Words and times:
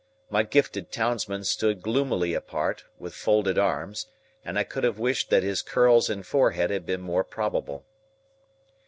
My 0.31 0.41
gifted 0.41 0.91
townsman 0.91 1.43
stood 1.43 1.83
gloomily 1.83 2.33
apart, 2.33 2.85
with 2.97 3.13
folded 3.13 3.59
arms, 3.59 4.07
and 4.43 4.57
I 4.57 4.63
could 4.63 4.83
have 4.83 4.97
wished 4.97 5.29
that 5.29 5.43
his 5.43 5.61
curls 5.61 6.09
and 6.09 6.25
forehead 6.25 6.71
had 6.71 6.87
been 6.87 7.01
more 7.01 7.23
probable. 7.23 7.85